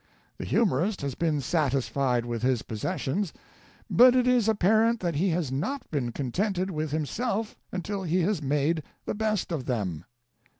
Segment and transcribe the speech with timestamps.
[0.39, 3.31] the humorist has been satisfied with his possessions,
[3.87, 8.41] but it is apparent that he has not been contented with himself until he has
[8.41, 10.03] made the best of them.